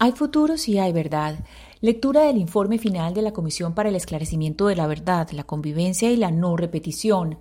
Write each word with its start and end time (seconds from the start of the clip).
Hay 0.00 0.12
futuros 0.12 0.68
y 0.68 0.78
hay 0.78 0.92
verdad. 0.92 1.44
Lectura 1.80 2.22
del 2.22 2.36
informe 2.36 2.78
final 2.78 3.14
de 3.14 3.22
la 3.22 3.32
Comisión 3.32 3.74
para 3.74 3.88
el 3.88 3.96
Esclarecimiento 3.96 4.68
de 4.68 4.76
la 4.76 4.86
Verdad, 4.86 5.28
la 5.32 5.42
Convivencia 5.42 6.08
y 6.12 6.16
la 6.16 6.30
No 6.30 6.56
Repetición. 6.56 7.38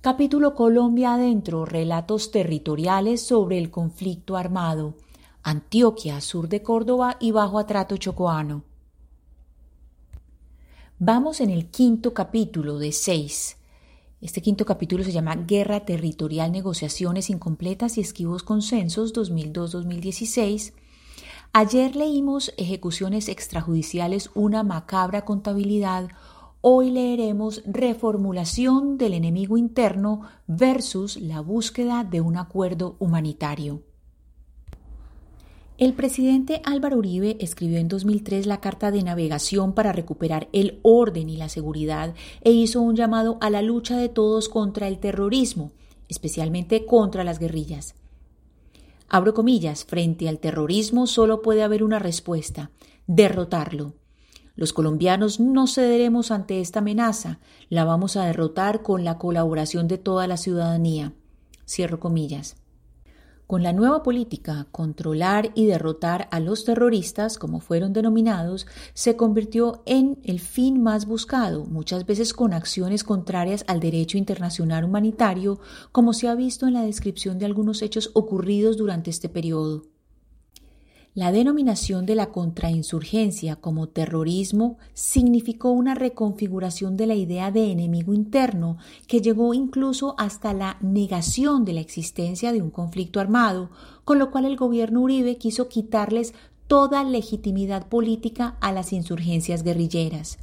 Capítulo 0.00 0.54
Colombia 0.54 1.12
Adentro, 1.12 1.66
relatos 1.66 2.30
territoriales 2.30 3.20
sobre 3.20 3.58
el 3.58 3.70
conflicto 3.70 4.38
armado. 4.38 4.94
Antioquia, 5.42 6.22
sur 6.22 6.48
de 6.48 6.62
Córdoba 6.62 7.18
y 7.20 7.32
bajo 7.32 7.58
atrato 7.58 7.98
chocoano. 7.98 8.64
Vamos 10.98 11.42
en 11.42 11.50
el 11.50 11.66
quinto 11.66 12.14
capítulo 12.14 12.78
de 12.78 12.92
seis. 12.92 13.58
Este 14.22 14.40
quinto 14.40 14.64
capítulo 14.64 15.04
se 15.04 15.12
llama 15.12 15.36
Guerra 15.36 15.84
Territorial, 15.84 16.52
Negociaciones 16.52 17.28
Incompletas 17.28 17.98
y 17.98 18.00
Esquivos 18.00 18.42
Consensos 18.42 19.12
2002-2016 19.12 20.72
Ayer 21.52 21.96
leímos 21.96 22.52
Ejecuciones 22.56 23.28
extrajudiciales, 23.28 24.30
una 24.34 24.62
macabra 24.62 25.24
contabilidad. 25.24 26.08
Hoy 26.60 26.90
leeremos 26.90 27.62
Reformulación 27.64 28.98
del 28.98 29.14
enemigo 29.14 29.56
interno 29.56 30.22
versus 30.46 31.16
la 31.16 31.40
búsqueda 31.40 32.04
de 32.04 32.20
un 32.20 32.36
acuerdo 32.36 32.96
humanitario. 32.98 33.82
El 35.78 35.94
presidente 35.94 36.60
Álvaro 36.64 36.98
Uribe 36.98 37.38
escribió 37.40 37.78
en 37.78 37.88
2003 37.88 38.46
la 38.46 38.60
Carta 38.60 38.90
de 38.90 39.02
Navegación 39.02 39.72
para 39.72 39.92
recuperar 39.92 40.48
el 40.52 40.80
orden 40.82 41.30
y 41.30 41.36
la 41.36 41.48
seguridad 41.48 42.14
e 42.42 42.50
hizo 42.50 42.82
un 42.82 42.94
llamado 42.94 43.38
a 43.40 43.48
la 43.48 43.62
lucha 43.62 43.96
de 43.96 44.08
todos 44.08 44.48
contra 44.48 44.86
el 44.86 44.98
terrorismo, 44.98 45.72
especialmente 46.08 46.84
contra 46.84 47.24
las 47.24 47.38
guerrillas. 47.38 47.94
Abro 49.08 49.32
comillas, 49.32 49.84
frente 49.84 50.28
al 50.28 50.38
terrorismo 50.38 51.06
solo 51.06 51.40
puede 51.40 51.62
haber 51.62 51.82
una 51.82 51.98
respuesta, 51.98 52.70
derrotarlo. 53.06 53.94
Los 54.54 54.72
colombianos 54.72 55.40
no 55.40 55.66
cederemos 55.66 56.30
ante 56.30 56.60
esta 56.60 56.80
amenaza, 56.80 57.38
la 57.70 57.84
vamos 57.84 58.16
a 58.16 58.26
derrotar 58.26 58.82
con 58.82 59.04
la 59.04 59.16
colaboración 59.16 59.88
de 59.88 59.98
toda 59.98 60.26
la 60.26 60.36
ciudadanía. 60.36 61.14
Cierro 61.66 62.00
comillas. 62.00 62.56
Con 63.48 63.62
la 63.62 63.72
nueva 63.72 64.02
política, 64.02 64.66
controlar 64.72 65.52
y 65.54 65.64
derrotar 65.64 66.28
a 66.30 66.38
los 66.38 66.66
terroristas, 66.66 67.38
como 67.38 67.60
fueron 67.60 67.94
denominados, 67.94 68.66
se 68.92 69.16
convirtió 69.16 69.82
en 69.86 70.18
el 70.22 70.38
fin 70.38 70.82
más 70.82 71.06
buscado, 71.06 71.64
muchas 71.64 72.04
veces 72.04 72.34
con 72.34 72.52
acciones 72.52 73.04
contrarias 73.04 73.64
al 73.66 73.80
derecho 73.80 74.18
internacional 74.18 74.84
humanitario, 74.84 75.60
como 75.92 76.12
se 76.12 76.28
ha 76.28 76.34
visto 76.34 76.66
en 76.66 76.74
la 76.74 76.82
descripción 76.82 77.38
de 77.38 77.46
algunos 77.46 77.80
hechos 77.80 78.10
ocurridos 78.12 78.76
durante 78.76 79.08
este 79.08 79.30
periodo. 79.30 79.84
La 81.14 81.32
denominación 81.32 82.06
de 82.06 82.14
la 82.14 82.30
contrainsurgencia 82.30 83.56
como 83.56 83.88
terrorismo 83.88 84.78
significó 84.94 85.70
una 85.70 85.94
reconfiguración 85.94 86.96
de 86.96 87.06
la 87.06 87.14
idea 87.14 87.50
de 87.50 87.72
enemigo 87.72 88.12
interno 88.12 88.76
que 89.06 89.20
llegó 89.20 89.54
incluso 89.54 90.14
hasta 90.18 90.52
la 90.52 90.76
negación 90.80 91.64
de 91.64 91.72
la 91.72 91.80
existencia 91.80 92.52
de 92.52 92.62
un 92.62 92.70
conflicto 92.70 93.20
armado, 93.20 93.70
con 94.04 94.18
lo 94.18 94.30
cual 94.30 94.44
el 94.44 94.56
gobierno 94.56 95.00
Uribe 95.00 95.38
quiso 95.38 95.68
quitarles 95.68 96.34
toda 96.68 97.02
legitimidad 97.02 97.88
política 97.88 98.56
a 98.60 98.70
las 98.70 98.92
insurgencias 98.92 99.64
guerrilleras. 99.64 100.38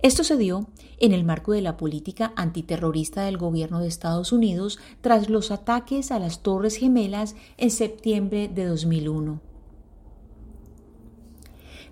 Esto 0.00 0.24
se 0.24 0.36
dio 0.36 0.68
en 0.98 1.12
el 1.12 1.24
marco 1.24 1.52
de 1.52 1.60
la 1.60 1.76
política 1.76 2.32
antiterrorista 2.36 3.24
del 3.24 3.36
gobierno 3.36 3.80
de 3.80 3.88
Estados 3.88 4.32
Unidos 4.32 4.78
tras 5.02 5.28
los 5.28 5.50
ataques 5.50 6.10
a 6.10 6.18
las 6.18 6.42
Torres 6.42 6.76
Gemelas 6.76 7.36
en 7.58 7.70
septiembre 7.70 8.48
de 8.48 8.64
2001. 8.64 9.47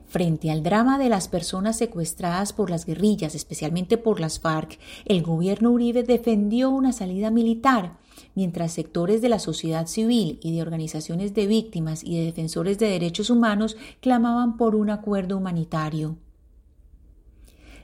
Frente 0.09 0.53
al 0.53 0.63
drama 0.63 0.99
de 0.99 1.09
las 1.09 1.27
personas 1.27 1.77
secuestradas 1.77 2.53
por 2.53 2.71
las 2.71 2.87
guerrillas, 2.87 3.35
especialmente 3.35 3.99
por 3.99 4.21
las 4.21 4.39
FARC, 4.39 4.79
el 5.05 5.23
gobierno 5.23 5.73
Uribe 5.73 6.05
defendió 6.05 6.71
una 6.71 6.93
salida 6.93 7.33
militar, 7.33 7.99
mientras 8.37 8.73
sectores 8.73 9.21
de 9.21 9.29
la 9.29 9.41
sociedad 9.41 9.89
civil 9.89 10.39
y 10.43 10.55
de 10.55 10.63
organizaciones 10.63 11.35
de 11.35 11.49
víctimas 11.49 12.05
y 12.05 12.19
de 12.19 12.25
defensores 12.25 12.79
de 12.79 12.89
derechos 12.89 13.31
humanos 13.31 13.77
clamaban 14.01 14.57
por 14.57 14.77
un 14.77 14.91
acuerdo 14.91 15.37
humanitario. 15.37 16.17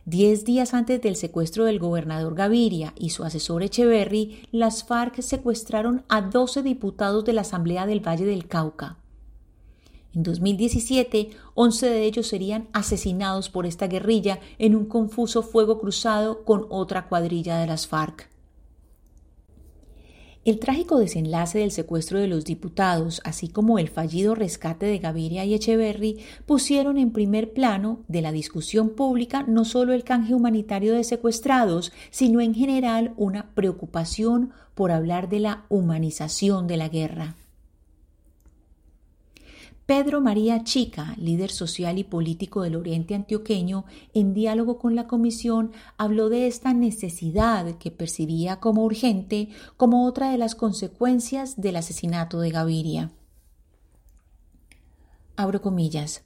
Diez 0.05 0.45
días 0.45 0.75
antes 0.75 1.01
del 1.01 1.17
secuestro 1.17 1.65
del 1.65 1.79
gobernador 1.79 2.35
Gaviria 2.35 2.93
y 2.97 3.11
su 3.11 3.25
asesor 3.25 3.63
Echeverry, 3.63 4.43
las 4.53 4.85
FARC 4.85 5.21
secuestraron 5.23 6.05
a 6.09 6.23
12 6.23 6.63
diputados 6.63 7.25
de 7.25 7.33
la 7.33 7.43
Asamblea 7.43 7.87
del 7.87 8.01
Valle 8.01 8.25
del 8.25 8.47
Cauca. 8.47 9.02
En 10.15 10.23
2017, 10.23 11.31
11 11.55 11.87
de 11.89 12.05
ellos 12.05 12.27
serían 12.27 12.69
asesinados 12.73 13.49
por 13.49 13.65
esta 13.65 13.87
guerrilla 13.87 14.41
en 14.59 14.77
un 14.77 14.85
confuso 14.85 15.43
fuego 15.43 15.81
cruzado 15.81 16.45
con 16.45 16.67
otra 16.69 17.09
cuadrilla 17.09 17.59
de 17.59 17.67
las 17.67 17.87
FARC. 17.87 18.33
El 20.45 20.59
trágico 20.59 20.99
desenlace 20.99 21.61
del 21.61 21.71
secuestro 21.71 22.19
de 22.19 22.27
los 22.27 22.45
diputados, 22.45 23.21
así 23.25 23.47
como 23.47 23.79
el 23.79 23.89
fallido 23.89 24.35
rescate 24.35 24.87
de 24.87 24.99
Gaviria 24.99 25.45
y 25.45 25.55
Echeverry, 25.55 26.19
pusieron 26.47 26.99
en 26.99 27.13
primer 27.13 27.53
plano 27.53 28.01
de 28.09 28.23
la 28.23 28.33
discusión 28.33 28.91
pública 28.91 29.45
no 29.47 29.65
solo 29.65 29.93
el 29.93 30.03
canje 30.03 30.35
humanitario 30.35 30.95
de 30.95 31.05
secuestrados, 31.05 31.93
sino 32.11 32.41
en 32.41 32.55
general 32.55 33.15
una 33.17 33.55
preocupación 33.55 34.51
por 34.75 34.91
hablar 34.91 35.29
de 35.29 35.39
la 35.39 35.65
humanización 35.69 36.67
de 36.67 36.77
la 36.77 36.89
guerra. 36.89 37.37
Pedro 39.87 40.21
María 40.21 40.63
Chica, 40.63 41.15
líder 41.19 41.51
social 41.51 41.99
y 41.99 42.05
político 42.05 42.63
del 42.63 42.77
Oriente 42.77 43.15
Antioqueño, 43.15 43.85
en 44.15 44.33
diálogo 44.33 44.79
con 44.79 44.95
la 44.95 45.09
Comisión, 45.09 45.73
habló 45.99 46.29
de 46.29 46.47
esta 46.47 46.73
necesidad 46.73 47.77
que 47.79 47.91
percibía 47.91 48.61
como 48.61 48.85
urgente 48.85 49.49
como 49.77 50.07
otra 50.07 50.31
de 50.31 50.39
las 50.39 50.55
consecuencias 50.55 51.61
del 51.61 51.77
asesinato 51.77 52.39
de 52.39 52.51
Gaviria. 52.51 53.11
Abro 55.37 55.61
comillas. 55.61 56.25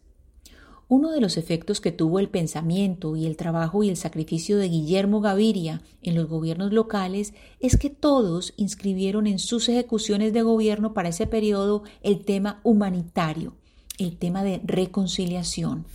Uno 0.89 1.11
de 1.11 1.21
los 1.21 1.37
efectos 1.37 1.81
que 1.81 1.91
tuvo 1.91 2.21
el 2.21 2.29
pensamiento 2.29 3.17
y 3.17 3.27
el 3.27 3.37
trabajo 3.37 3.83
y 3.83 3.89
el 3.89 3.97
sacrificio 3.97 4.57
de 4.57 4.69
Guillermo 4.69 5.21
Gaviria 5.21 5.83
en 6.01 6.15
los 6.15 6.29
gobiernos 6.29 6.73
locales 6.73 7.35
es 7.59 7.77
que 7.77 7.91
todos 7.91 8.55
inscribieron 8.57 9.27
en 9.27 9.41
sus 9.41 9.69
ejecuciones 9.69 10.33
de 10.33 10.43
gobierno 10.43 10.95
para 10.95 11.09
ese 11.09 11.27
periodo 11.27 11.83
el 12.03 12.25
tema 12.25 12.61
humanitario, 12.63 13.55
el 13.99 14.17
tema 14.17 14.45
de 14.45 14.61
reconciliación. 14.65 15.87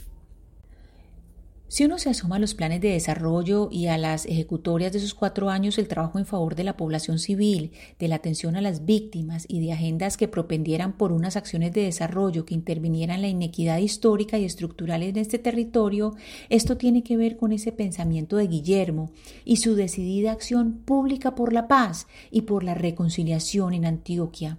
Si 1.72 1.86
uno 1.86 2.00
se 2.00 2.10
asoma 2.10 2.36
a 2.36 2.40
los 2.40 2.54
planes 2.54 2.82
de 2.82 2.90
desarrollo 2.90 3.70
y 3.72 3.88
a 3.88 3.98
las 3.98 4.26
ejecutorias 4.26 4.92
de 4.92 4.98
esos 4.98 5.14
cuatro 5.14 5.50
años, 5.50 5.78
el 5.78 5.88
trabajo 5.88 6.20
en 6.20 6.26
favor 6.26 6.56
de 6.56 6.66
la 6.66 6.76
población 6.76 7.18
civil, 7.18 7.72
de 7.98 8.10
la 8.10 8.16
atención 8.16 8.58
a 8.58 8.62
las 8.62 8.84
víctimas 8.84 9.46
y 9.48 9.62
de 9.62 9.72
agendas 9.72 10.18
que 10.18 10.28
propendieran 10.28 10.98
por 10.98 11.14
unas 11.14 11.38
acciones 11.38 11.72
de 11.72 11.84
desarrollo 11.84 12.44
que 12.44 12.56
intervinieran 12.56 13.22
la 13.22 13.30
inequidad 13.30 13.78
histórica 13.78 14.38
y 14.38 14.44
estructural 14.44 15.02
en 15.02 15.16
este 15.16 15.40
territorio, 15.40 16.14
esto 16.50 16.76
tiene 16.76 17.04
que 17.04 17.16
ver 17.16 17.38
con 17.38 17.54
ese 17.54 17.72
pensamiento 17.72 18.36
de 18.36 18.48
Guillermo 18.48 19.14
y 19.46 19.56
su 19.56 19.74
decidida 19.76 20.34
acción 20.34 20.74
pública 20.84 21.36
por 21.36 21.54
la 21.54 21.70
paz 21.70 22.06
y 22.32 22.42
por 22.42 22.66
la 22.66 22.74
reconciliación 22.74 23.74
en 23.74 23.86
Antioquia. 23.86 24.58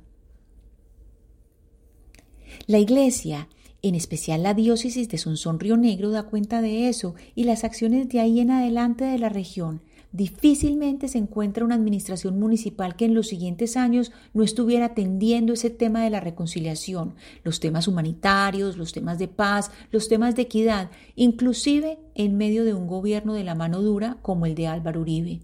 La 2.66 2.78
Iglesia 2.78 3.48
en 3.82 3.94
especial 3.96 4.44
la 4.44 4.54
diócesis 4.54 5.08
de 5.08 5.18
Sonsón 5.18 5.58
Río 5.58 5.76
Negro 5.76 6.10
da 6.10 6.22
cuenta 6.22 6.62
de 6.62 6.88
eso 6.88 7.14
y 7.34 7.44
las 7.44 7.64
acciones 7.64 8.08
de 8.08 8.20
ahí 8.20 8.40
en 8.40 8.52
adelante 8.52 9.04
de 9.04 9.18
la 9.18 9.28
región. 9.28 9.82
Difícilmente 10.12 11.08
se 11.08 11.18
encuentra 11.18 11.64
una 11.64 11.74
administración 11.74 12.38
municipal 12.38 12.96
que 12.96 13.06
en 13.06 13.14
los 13.14 13.28
siguientes 13.28 13.78
años 13.78 14.12
no 14.34 14.44
estuviera 14.44 14.86
atendiendo 14.86 15.54
ese 15.54 15.70
tema 15.70 16.04
de 16.04 16.10
la 16.10 16.20
reconciliación, 16.20 17.14
los 17.44 17.60
temas 17.60 17.88
humanitarios, 17.88 18.76
los 18.76 18.92
temas 18.92 19.18
de 19.18 19.28
paz, 19.28 19.70
los 19.90 20.08
temas 20.08 20.36
de 20.36 20.42
equidad, 20.42 20.90
inclusive 21.16 21.98
en 22.14 22.36
medio 22.36 22.64
de 22.64 22.74
un 22.74 22.86
gobierno 22.86 23.32
de 23.32 23.44
la 23.44 23.54
mano 23.54 23.80
dura 23.80 24.18
como 24.20 24.44
el 24.44 24.54
de 24.54 24.66
Álvaro 24.66 25.00
Uribe. 25.00 25.40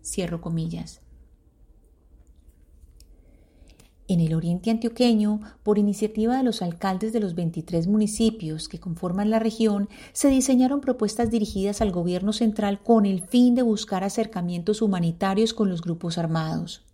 Cierro 0.00 0.40
comillas. 0.40 1.02
En 4.10 4.20
el 4.20 4.32
oriente 4.32 4.70
antioqueño, 4.70 5.40
por 5.62 5.78
iniciativa 5.78 6.38
de 6.38 6.42
los 6.42 6.62
alcaldes 6.62 7.12
de 7.12 7.20
los 7.20 7.34
23 7.34 7.88
municipios 7.88 8.66
que 8.66 8.80
conforman 8.80 9.28
la 9.28 9.38
región, 9.38 9.90
se 10.14 10.28
diseñaron 10.28 10.80
propuestas 10.80 11.30
dirigidas 11.30 11.82
al 11.82 11.92
gobierno 11.92 12.32
central 12.32 12.82
con 12.82 13.04
el 13.04 13.20
fin 13.20 13.54
de 13.54 13.60
buscar 13.60 14.04
acercamientos 14.04 14.80
humanitarios 14.80 15.52
con 15.52 15.68
los 15.68 15.82
grupos 15.82 16.16
armados. 16.16 16.86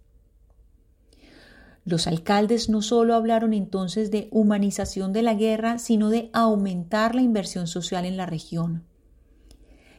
Los 1.84 2.08
alcaldes 2.08 2.68
no 2.68 2.82
solo 2.82 3.14
hablaron 3.14 3.52
entonces 3.52 4.10
de 4.10 4.26
humanización 4.32 5.12
de 5.12 5.22
la 5.22 5.34
guerra, 5.34 5.78
sino 5.78 6.10
de 6.10 6.30
aumentar 6.32 7.14
la 7.14 7.22
inversión 7.22 7.68
social 7.68 8.06
en 8.06 8.16
la 8.16 8.26
región. 8.26 8.82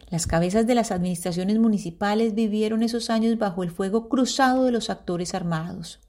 Las 0.10 0.28
cabezas 0.28 0.68
de 0.68 0.76
las 0.76 0.92
administraciones 0.92 1.60
municipales 1.60 2.36
vivieron 2.36 2.84
esos 2.84 3.10
años 3.10 3.38
bajo 3.38 3.64
el 3.64 3.72
fuego 3.72 4.10
cruzado 4.10 4.66
de 4.66 4.72
los 4.72 4.90
actores 4.90 5.34
armados. 5.34 6.02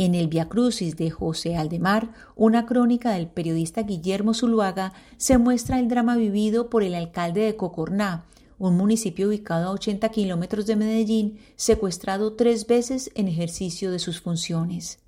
En 0.00 0.14
el 0.14 0.28
Via 0.28 0.48
Crucis 0.48 0.96
de 0.96 1.10
José 1.10 1.56
Aldemar, 1.56 2.14
una 2.34 2.64
crónica 2.64 3.12
del 3.12 3.28
periodista 3.28 3.82
Guillermo 3.82 4.32
Zuluaga, 4.32 4.94
se 5.18 5.36
muestra 5.36 5.78
el 5.78 5.88
drama 5.88 6.16
vivido 6.16 6.70
por 6.70 6.82
el 6.82 6.94
alcalde 6.94 7.42
de 7.42 7.54
Cocorná, 7.54 8.24
un 8.58 8.78
municipio 8.78 9.28
ubicado 9.28 9.68
a 9.68 9.72
80 9.72 10.08
kilómetros 10.08 10.64
de 10.64 10.76
Medellín, 10.76 11.38
secuestrado 11.54 12.32
tres 12.32 12.66
veces 12.66 13.10
en 13.14 13.28
ejercicio 13.28 13.90
de 13.90 13.98
sus 13.98 14.22
funciones. 14.22 15.00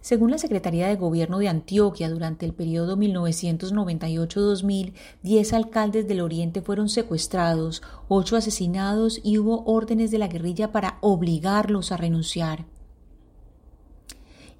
Según 0.00 0.32
la 0.32 0.38
Secretaría 0.38 0.88
de 0.88 0.96
Gobierno 0.96 1.38
de 1.38 1.46
Antioquia, 1.46 2.10
durante 2.10 2.46
el 2.46 2.52
periodo 2.52 2.96
1998-2000, 2.96 4.92
10 5.22 5.52
alcaldes 5.52 6.08
del 6.08 6.20
Oriente 6.20 6.62
fueron 6.62 6.88
secuestrados, 6.88 7.80
8 8.08 8.38
asesinados 8.38 9.20
y 9.22 9.38
hubo 9.38 9.62
órdenes 9.66 10.10
de 10.10 10.18
la 10.18 10.26
guerrilla 10.26 10.72
para 10.72 10.98
obligarlos 11.00 11.92
a 11.92 11.96
renunciar. 11.96 12.66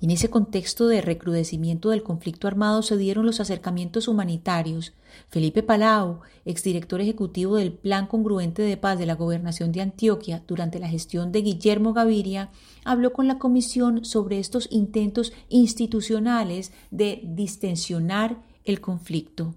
En 0.03 0.11
ese 0.11 0.29
contexto 0.29 0.89
de 0.89 1.01
recrudecimiento 1.01 1.89
del 1.89 2.03
conflicto 2.03 2.47
armado 2.47 2.83
se 2.83 2.99
dieron 2.99 3.25
los 3.25 3.41
acercamientos 3.41 4.09
humanitarios. 4.09 4.93
Felipe 5.31 5.63
Palau, 5.63 6.21
exdirector 6.45 7.01
ejecutivo 7.01 7.57
del 7.57 7.73
Plan 7.73 8.07
Congruente 8.07 8.61
de 8.61 8.77
Paz 8.77 8.99
de 8.99 9.07
la 9.07 9.15
Gobernación 9.15 9.73
de 9.73 9.81
Antioquia 9.81 10.43
durante 10.47 10.79
la 10.79 10.89
gestión 10.89 11.33
de 11.33 11.41
Guillermo 11.41 11.95
Gaviria, 11.95 12.51
habló 12.85 13.15
con 13.15 13.27
la 13.27 13.39
comisión 13.39 14.05
sobre 14.05 14.39
estos 14.39 14.69
intentos 14.71 15.33
institucionales 15.49 16.73
de 16.91 17.23
distensionar 17.25 18.43
el 18.65 18.83
conflicto. 18.83 19.55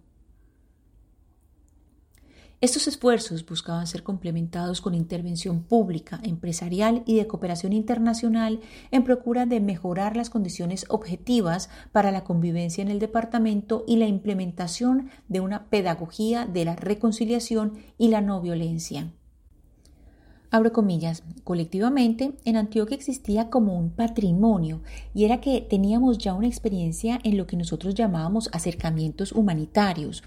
Estos 2.62 2.90
esfuerzos 2.90 3.46
buscaban 3.46 3.88
ser 3.88 4.04
complementados 4.04 4.82
con 4.82 4.94
intervención 4.94 5.64
pública, 5.64 6.20
empresarial 6.24 7.04
y 7.06 7.16
de 7.16 7.26
cooperación 7.26 7.72
internacional 7.72 8.60
en 8.92 9.06
procura 9.06 9.46
de 9.46 9.62
mejorar 9.62 10.18
las 10.18 10.30
condiciones 10.30 10.86
objetivas 10.90 11.70
para 11.94 12.12
la 12.12 12.26
convivencia 12.26 12.82
en 12.82 12.90
el 12.90 13.00
departamento 13.00 13.86
y 13.88 13.96
la 13.96 14.08
implementación 14.08 15.10
de 15.30 15.40
una 15.40 15.70
pedagogía 15.70 16.46
de 16.46 16.66
la 16.66 16.76
reconciliación 16.76 17.78
y 17.98 18.10
la 18.10 18.20
no 18.20 18.42
violencia. 18.42 19.14
Abro 20.52 20.74
comillas, 20.74 21.24
colectivamente 21.46 22.34
en 22.44 22.58
Antioquia 22.58 22.98
existía 22.98 23.50
como 23.50 23.80
un 23.80 23.92
patrimonio 23.92 24.82
y 25.14 25.24
era 25.24 25.40
que 25.40 25.62
teníamos 25.62 26.18
ya 26.18 26.34
una 26.34 26.48
experiencia 26.48 27.20
en 27.24 27.38
lo 27.38 27.48
que 27.48 27.56
nosotros 27.56 27.96
llamábamos 27.96 28.50
acercamientos 28.52 29.32
humanitarios, 29.32 30.24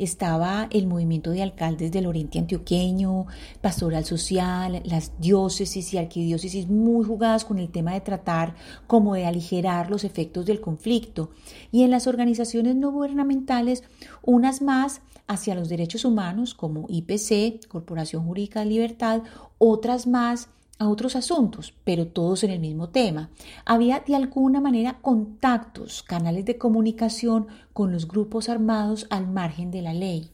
estaba 0.00 0.66
el 0.70 0.86
movimiento 0.86 1.30
de 1.30 1.42
alcaldes 1.42 1.92
del 1.92 2.06
Oriente 2.06 2.38
Antioqueño, 2.38 3.26
pastoral 3.60 4.04
social, 4.04 4.82
las 4.84 5.12
diócesis 5.20 5.92
y 5.92 5.98
arquidiócesis 5.98 6.68
muy 6.68 7.04
jugadas 7.04 7.44
con 7.44 7.58
el 7.58 7.70
tema 7.70 7.92
de 7.92 8.00
tratar 8.00 8.54
como 8.86 9.14
de 9.14 9.26
aligerar 9.26 9.90
los 9.90 10.04
efectos 10.04 10.46
del 10.46 10.60
conflicto. 10.60 11.30
Y 11.70 11.82
en 11.82 11.90
las 11.90 12.06
organizaciones 12.06 12.76
no 12.76 12.90
gubernamentales, 12.90 13.84
unas 14.22 14.62
más 14.62 15.02
hacia 15.28 15.54
los 15.54 15.68
derechos 15.68 16.04
humanos 16.04 16.54
como 16.54 16.86
IPC, 16.88 17.68
Corporación 17.68 18.24
Jurídica 18.24 18.60
de 18.60 18.66
Libertad, 18.66 19.22
otras 19.58 20.06
más 20.06 20.48
a 20.80 20.88
otros 20.88 21.14
asuntos, 21.14 21.74
pero 21.84 22.08
todos 22.08 22.42
en 22.42 22.50
el 22.50 22.58
mismo 22.58 22.88
tema. 22.88 23.28
Había 23.64 24.00
de 24.00 24.16
alguna 24.16 24.60
manera 24.60 24.98
contactos, 25.00 26.02
canales 26.02 26.46
de 26.46 26.58
comunicación 26.58 27.46
con 27.72 27.92
los 27.92 28.08
grupos 28.08 28.48
armados 28.48 29.06
al 29.10 29.28
margen 29.28 29.70
de 29.70 29.82
la 29.82 29.92
ley. 29.92 30.30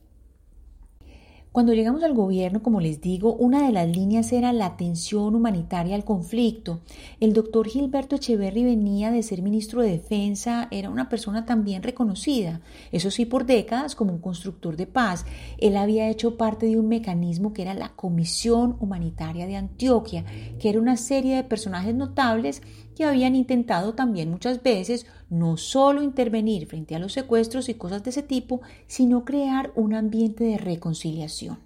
Cuando 1.57 1.73
llegamos 1.73 2.03
al 2.03 2.13
gobierno, 2.13 2.63
como 2.63 2.83
les 2.83 3.01
digo, 3.01 3.33
una 3.33 3.65
de 3.65 3.73
las 3.73 3.89
líneas 3.89 4.31
era 4.31 4.53
la 4.53 4.67
atención 4.67 5.35
humanitaria 5.35 5.95
al 5.95 6.05
conflicto. 6.05 6.81
El 7.19 7.33
doctor 7.33 7.67
Gilberto 7.67 8.17
Echeverry 8.17 8.63
venía 8.63 9.11
de 9.11 9.23
ser 9.23 9.41
ministro 9.41 9.81
de 9.81 9.93
Defensa, 9.93 10.69
era 10.71 10.91
una 10.91 11.09
persona 11.09 11.47
también 11.47 11.83
reconocida, 11.83 12.61
eso 12.93 13.11
sí, 13.11 13.25
por 13.25 13.47
décadas 13.47 13.95
como 13.95 14.13
un 14.13 14.21
constructor 14.21 14.77
de 14.77 14.87
paz. 14.87 15.25
Él 15.57 15.79
había 15.79 16.11
hecho 16.11 16.37
parte 16.37 16.67
de 16.67 16.79
un 16.79 16.89
mecanismo 16.89 17.55
que 17.55 17.63
era 17.63 17.73
la 17.73 17.89
Comisión 17.97 18.77
Humanitaria 18.79 19.47
de 19.47 19.57
Antioquia, 19.57 20.27
que 20.59 20.69
era 20.69 20.79
una 20.79 20.99
serie 20.99 21.37
de 21.37 21.45
personajes 21.45 21.95
notables 21.95 22.61
que 22.97 23.05
habían 23.05 23.37
intentado 23.37 23.95
también 23.95 24.31
muchas 24.31 24.63
veces 24.63 25.07
no 25.29 25.59
solo 25.59 26.03
intervenir 26.03 26.67
frente 26.67 26.97
a 26.97 26.99
los 26.99 27.13
secuestros 27.13 27.69
y 27.69 27.75
cosas 27.75 28.03
de 28.03 28.11
ese 28.11 28.23
tipo, 28.23 28.63
sino 28.89 29.25
crear 29.25 29.71
un 29.77 29.95
ambiente 29.95 30.45
de 30.45 30.57
reconciliación. 30.57 31.59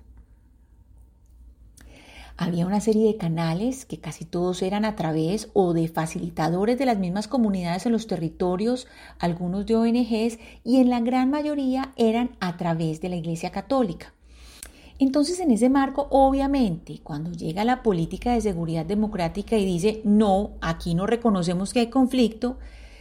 Había 2.36 2.66
una 2.66 2.80
serie 2.80 3.06
de 3.06 3.16
canales 3.16 3.84
que 3.84 4.00
casi 4.00 4.24
todos 4.24 4.62
eran 4.62 4.84
a 4.84 4.96
través 4.96 5.50
o 5.52 5.72
de 5.72 5.88
facilitadores 5.88 6.78
de 6.78 6.86
las 6.86 6.98
mismas 6.98 7.28
comunidades 7.28 7.86
en 7.86 7.92
los 7.92 8.06
territorios, 8.06 8.88
algunos 9.18 9.66
de 9.66 9.76
ONGs 9.76 10.38
y 10.64 10.80
en 10.80 10.90
la 10.90 11.00
gran 11.00 11.30
mayoría 11.30 11.92
eran 11.96 12.30
a 12.40 12.56
través 12.56 13.00
de 13.00 13.10
la 13.10 13.16
Iglesia 13.16 13.50
Católica. 13.50 14.14
Entonces, 15.00 15.40
en 15.40 15.50
ese 15.50 15.70
marco, 15.70 16.08
obviamente, 16.10 17.00
cuando 17.02 17.32
llega 17.32 17.64
la 17.64 17.82
política 17.82 18.34
de 18.34 18.42
seguridad 18.42 18.84
democrática 18.84 19.56
y 19.56 19.64
dice, 19.64 20.02
no, 20.04 20.50
aquí 20.60 20.94
no 20.94 21.06
reconocemos 21.06 21.72
que 21.72 21.80
hay 21.80 21.86
conflicto, 21.86 22.58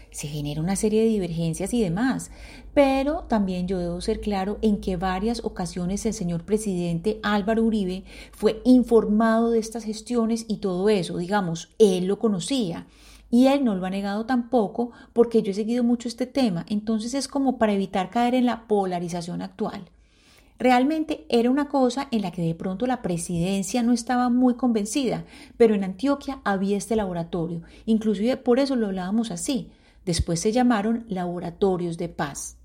se 0.10 0.30
genera 0.30 0.62
una 0.62 0.78
serie 0.78 1.01
de 1.01 1.10
divergencias 1.10 1.74
y 1.74 1.81
demás. 1.81 2.31
Pero 2.74 3.25
también 3.28 3.68
yo 3.68 3.80
debo 3.80 4.00
ser 4.00 4.22
claro 4.22 4.60
en 4.62 4.80
que 4.80 4.96
varias 4.96 5.44
ocasiones 5.44 6.06
el 6.06 6.13
señor 6.13 6.46
presidente 6.46 7.19
Álvaro 7.22 7.63
Uribe 7.63 8.06
fue 8.31 8.62
informado 8.63 9.52
de 9.52 9.60
estas 9.60 9.84
gestiones 9.84 10.45
y 10.48 10.57
todo 10.57 10.88
eso, 10.88 11.18
digamos, 11.18 11.75
él 11.80 12.06
lo 12.06 12.18
conocía. 12.18 12.88
Y 13.30 13.48
él 13.48 13.66
no 13.66 13.75
lo 13.75 13.86
ha 13.86 13.90
negado 13.90 14.25
tampoco 14.25 14.92
porque 15.12 15.44
yo 15.44 15.52
he 15.52 15.54
seguido 15.54 15.84
mucho 15.84 16.07
este 16.07 16.28
tema. 16.28 16.66
Entonces 16.69 17.13
es 17.13 17.28
como 17.28 17.57
para 17.57 17.74
evitar 17.74 18.10
caer 18.10 18.36
en 18.36 18.45
la 18.45 18.68
polarización 18.69 19.42
actual. 19.42 19.90
Realmente 20.59 21.25
era 21.29 21.50
una 21.50 21.69
cosa 21.69 22.09
en 22.11 22.21
la 22.21 22.31
que 22.31 22.41
de 22.41 22.53
pronto 22.53 22.85
la 22.85 23.01
presidencia 23.01 23.81
no 23.81 23.94
estaba 23.94 24.29
muy 24.29 24.56
convencida, 24.56 25.23
pero 25.56 25.73
en 25.73 25.85
Antioquia 25.85 26.41
había 26.44 26.75
este 26.75 26.97
laboratorio, 26.97 27.61
inclusive 27.85 28.35
por 28.35 28.59
eso 28.59 28.75
lo 28.75 28.88
hablábamos 28.88 29.31
así. 29.31 29.71
Después 30.06 30.41
se 30.41 30.51
llamaron 30.51 31.06
laboratorios 31.07 31.97
de 31.97 32.09
paz. 32.09 32.57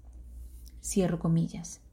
Cierro 0.82 1.20
comillas. 1.20 1.83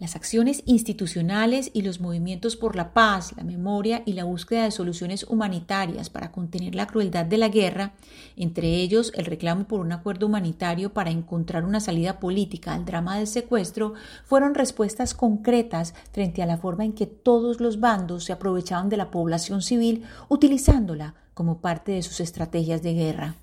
Las 0.00 0.16
acciones 0.16 0.64
institucionales 0.66 1.70
y 1.72 1.82
los 1.82 2.00
movimientos 2.00 2.56
por 2.56 2.74
la 2.74 2.92
paz, 2.92 3.32
la 3.36 3.44
memoria 3.44 4.02
y 4.04 4.14
la 4.14 4.24
búsqueda 4.24 4.64
de 4.64 4.72
soluciones 4.72 5.22
humanitarias 5.22 6.10
para 6.10 6.32
contener 6.32 6.74
la 6.74 6.88
crueldad 6.88 7.24
de 7.24 7.38
la 7.38 7.48
guerra, 7.48 7.92
entre 8.36 8.74
ellos 8.74 9.12
el 9.14 9.24
reclamo 9.24 9.68
por 9.68 9.78
un 9.78 9.92
acuerdo 9.92 10.26
humanitario 10.26 10.92
para 10.92 11.10
encontrar 11.10 11.64
una 11.64 11.78
salida 11.78 12.18
política 12.18 12.74
al 12.74 12.84
drama 12.84 13.18
del 13.18 13.28
secuestro, 13.28 13.94
fueron 14.24 14.56
respuestas 14.56 15.14
concretas 15.14 15.94
frente 16.10 16.42
a 16.42 16.46
la 16.46 16.58
forma 16.58 16.84
en 16.84 16.92
que 16.92 17.06
todos 17.06 17.60
los 17.60 17.78
bandos 17.78 18.24
se 18.24 18.32
aprovechaban 18.32 18.88
de 18.88 18.96
la 18.96 19.12
población 19.12 19.62
civil 19.62 20.02
utilizándola 20.28 21.14
como 21.34 21.58
parte 21.58 21.92
de 21.92 22.02
sus 22.02 22.18
estrategias 22.18 22.82
de 22.82 22.94
guerra. 22.94 23.36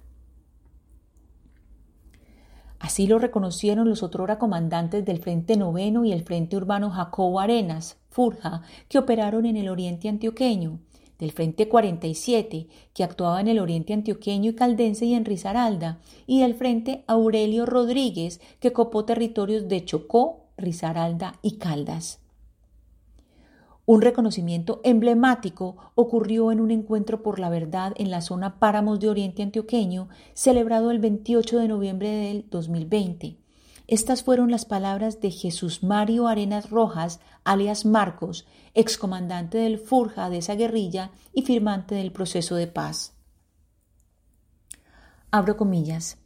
Así 2.81 3.05
lo 3.05 3.19
reconocieron 3.19 3.87
los 3.87 4.01
otrora 4.01 4.39
comandantes 4.39 5.05
del 5.05 5.19
Frente 5.19 5.55
Noveno 5.55 6.03
y 6.03 6.11
el 6.11 6.23
Frente 6.23 6.57
Urbano 6.57 6.89
Jacobo 6.89 7.39
Arenas, 7.39 7.97
Furja, 8.09 8.63
que 8.89 8.97
operaron 8.97 9.45
en 9.45 9.55
el 9.55 9.69
oriente 9.69 10.09
antioqueño, 10.09 10.79
del 11.19 11.31
Frente 11.31 11.69
47, 11.69 12.67
que 12.95 13.03
actuaba 13.03 13.39
en 13.39 13.47
el 13.47 13.59
oriente 13.59 13.93
antioqueño 13.93 14.49
y 14.49 14.55
caldense 14.55 15.05
y 15.05 15.13
en 15.13 15.25
Risaralda, 15.25 15.99
y 16.25 16.41
del 16.41 16.55
Frente 16.55 17.03
Aurelio 17.05 17.67
Rodríguez, 17.67 18.41
que 18.59 18.73
copó 18.73 19.05
territorios 19.05 19.67
de 19.67 19.85
Chocó, 19.85 20.47
Risaralda 20.57 21.35
y 21.43 21.57
Caldas. 21.57 22.20
Un 23.91 24.01
reconocimiento 24.01 24.79
emblemático 24.85 25.75
ocurrió 25.95 26.53
en 26.53 26.61
un 26.61 26.71
encuentro 26.71 27.21
por 27.21 27.39
la 27.39 27.49
verdad 27.49 27.91
en 27.97 28.09
la 28.09 28.21
zona 28.21 28.57
Páramos 28.57 29.01
de 29.01 29.09
Oriente 29.09 29.43
Antioqueño, 29.43 30.07
celebrado 30.33 30.91
el 30.91 30.99
28 30.99 31.59
de 31.59 31.67
noviembre 31.67 32.07
del 32.07 32.49
2020. 32.49 33.35
Estas 33.87 34.23
fueron 34.23 34.49
las 34.49 34.63
palabras 34.63 35.19
de 35.19 35.29
Jesús 35.29 35.83
Mario 35.83 36.29
Arenas 36.29 36.69
Rojas, 36.69 37.19
alias 37.43 37.83
Marcos, 37.83 38.47
excomandante 38.75 39.57
del 39.57 39.77
Furja 39.77 40.29
de 40.29 40.37
esa 40.37 40.55
guerrilla 40.55 41.11
y 41.33 41.41
firmante 41.41 41.93
del 41.93 42.13
proceso 42.13 42.55
de 42.55 42.67
paz. 42.67 43.11
Abro 45.31 45.57
comillas. 45.57 46.20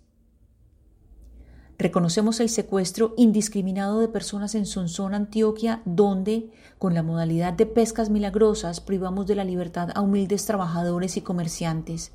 Reconocemos 1.78 2.40
el 2.40 2.50
secuestro 2.50 3.14
indiscriminado 3.18 4.00
de 4.00 4.08
personas 4.08 4.56
en 4.56 4.66
Sonsón, 4.66 5.14
Antioquia, 5.14 5.82
donde, 5.84 6.52
con 6.80 6.94
la 6.94 7.04
modalidad 7.04 7.52
de 7.54 7.66
pescas 7.66 8.10
milagrosas, 8.10 8.80
privamos 8.80 9.28
de 9.28 9.36
la 9.36 9.44
libertad 9.44 9.90
a 9.94 10.02
humildes 10.02 10.46
trabajadores 10.46 11.18
y 11.18 11.22
comerciantes. 11.22 12.12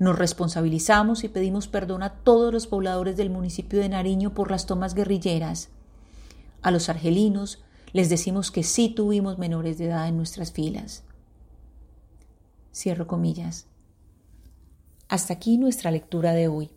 Nos 0.00 0.18
responsabilizamos 0.18 1.22
y 1.22 1.28
pedimos 1.28 1.68
perdón 1.68 2.02
a 2.02 2.14
todos 2.14 2.52
los 2.52 2.66
pobladores 2.66 3.16
del 3.16 3.30
municipio 3.30 3.78
de 3.78 3.88
Nariño 3.88 4.34
por 4.34 4.50
las 4.50 4.66
tomas 4.66 4.94
guerrilleras. 4.94 5.68
A 6.62 6.70
los 6.70 6.88
argelinos 6.88 7.62
les 7.92 8.08
decimos 8.08 8.50
que 8.50 8.64
sí 8.64 8.88
tuvimos 8.88 9.38
menores 9.38 9.78
de 9.78 9.86
edad 9.86 10.08
en 10.08 10.16
nuestras 10.16 10.52
filas. 10.52 11.04
Cierro 12.74 13.06
comillas. 13.06 13.66
Hasta 15.08 15.34
aquí 15.34 15.58
nuestra 15.58 15.90
lectura 15.90 16.32
de 16.32 16.48
hoy. 16.48 16.70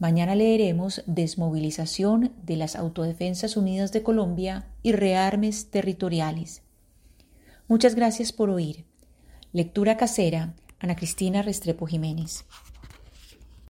Mañana 0.00 0.34
leeremos 0.34 1.02
Desmovilización 1.04 2.32
de 2.42 2.56
las 2.56 2.74
Autodefensas 2.74 3.58
Unidas 3.58 3.92
de 3.92 4.02
Colombia 4.02 4.64
y 4.82 4.92
Rearmes 4.92 5.70
Territoriales. 5.70 6.62
Muchas 7.68 7.94
gracias 7.94 8.32
por 8.32 8.48
oír. 8.48 8.86
Lectura 9.52 9.98
casera, 9.98 10.54
Ana 10.78 10.96
Cristina 10.96 11.42
Restrepo 11.42 11.86
Jiménez. 11.86 12.46